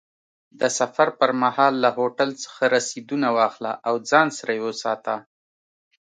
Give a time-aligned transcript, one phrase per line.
[0.59, 5.15] د سفر پر مهال له هوټل څخه رسیدونه واخله او ځان سره یې وساته.